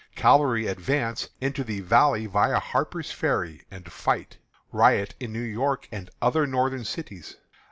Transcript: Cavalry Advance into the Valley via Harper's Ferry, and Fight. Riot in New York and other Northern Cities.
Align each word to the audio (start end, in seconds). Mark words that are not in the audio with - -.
Cavalry 0.15 0.65
Advance 0.65 1.29
into 1.39 1.63
the 1.63 1.79
Valley 1.81 2.25
via 2.25 2.59
Harper's 2.59 3.11
Ferry, 3.11 3.65
and 3.69 3.91
Fight. 3.91 4.39
Riot 4.71 5.13
in 5.19 5.31
New 5.31 5.41
York 5.43 5.87
and 5.91 6.09
other 6.19 6.47
Northern 6.47 6.85
Cities. 6.85 7.35